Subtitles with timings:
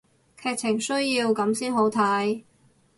[0.41, 2.41] 劇情需要噉先好睇